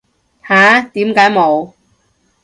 [0.43, 0.81] 吓？
[0.93, 1.73] 點解冇